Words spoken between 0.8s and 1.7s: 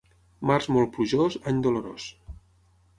plujós, any